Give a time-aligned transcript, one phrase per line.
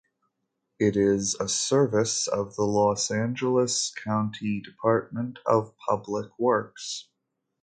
[0.79, 7.07] It is a service of the Los Angeles County Department of Public Works.